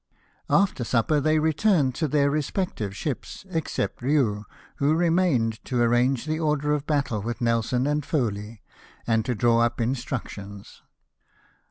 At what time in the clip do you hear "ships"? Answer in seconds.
2.95-3.45